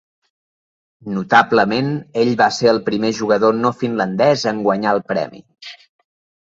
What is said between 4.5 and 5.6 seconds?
en guanyar el premi.